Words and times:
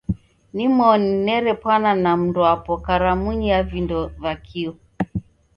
Nimoni 0.53 1.09
nerepwana 1.25 1.91
na 2.03 2.11
mndwapo 2.19 2.71
karamunyi 2.85 3.47
ya 3.53 3.59
vindo 3.69 3.99
va 4.23 4.33
kio. 4.45 4.73